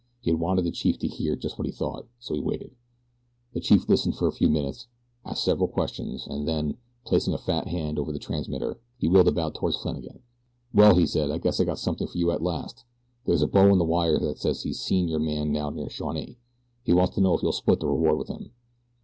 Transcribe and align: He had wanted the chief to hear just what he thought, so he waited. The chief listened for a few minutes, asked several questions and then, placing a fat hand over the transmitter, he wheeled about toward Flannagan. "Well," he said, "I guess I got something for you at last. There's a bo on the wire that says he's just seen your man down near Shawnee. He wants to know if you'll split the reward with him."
He 0.19 0.31
had 0.31 0.39
wanted 0.39 0.63
the 0.63 0.71
chief 0.71 0.97
to 0.97 1.07
hear 1.07 1.35
just 1.35 1.59
what 1.59 1.67
he 1.67 1.71
thought, 1.71 2.07
so 2.17 2.33
he 2.33 2.39
waited. 2.39 2.71
The 3.53 3.59
chief 3.59 3.87
listened 3.87 4.15
for 4.15 4.25
a 4.27 4.31
few 4.31 4.49
minutes, 4.49 4.87
asked 5.23 5.43
several 5.43 5.67
questions 5.67 6.25
and 6.25 6.47
then, 6.47 6.77
placing 7.05 7.35
a 7.35 7.37
fat 7.37 7.67
hand 7.67 7.99
over 7.99 8.11
the 8.11 8.17
transmitter, 8.17 8.79
he 8.97 9.07
wheeled 9.07 9.27
about 9.27 9.53
toward 9.53 9.75
Flannagan. 9.75 10.23
"Well," 10.73 10.95
he 10.95 11.05
said, 11.05 11.29
"I 11.29 11.37
guess 11.37 11.59
I 11.59 11.65
got 11.65 11.77
something 11.77 12.07
for 12.07 12.17
you 12.17 12.31
at 12.31 12.41
last. 12.41 12.83
There's 13.27 13.43
a 13.43 13.47
bo 13.47 13.69
on 13.71 13.77
the 13.77 13.85
wire 13.85 14.17
that 14.17 14.39
says 14.39 14.63
he's 14.63 14.77
just 14.77 14.87
seen 14.87 15.07
your 15.07 15.19
man 15.19 15.53
down 15.53 15.75
near 15.75 15.87
Shawnee. 15.87 16.39
He 16.81 16.93
wants 16.93 17.13
to 17.13 17.21
know 17.21 17.35
if 17.35 17.43
you'll 17.43 17.51
split 17.51 17.79
the 17.79 17.85
reward 17.87 18.17
with 18.17 18.27
him." 18.27 18.53